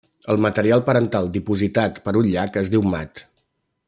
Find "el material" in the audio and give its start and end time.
0.33-0.79